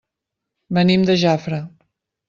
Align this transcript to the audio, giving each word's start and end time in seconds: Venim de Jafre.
Venim 0.79 1.05
de 1.11 1.19
Jafre. 1.27 1.65